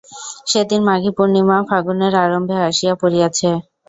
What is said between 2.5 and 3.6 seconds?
আসিয়া পড়িয়াছে।